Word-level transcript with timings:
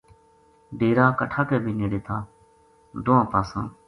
ڈیرا 0.77 1.05
کَٹھا 1.19 1.41
کے 1.49 1.57
بے 1.63 1.71
نیڑے 1.79 1.99
تھا 2.07 2.17
دوہاں 3.05 3.25
پاساں 3.31 3.65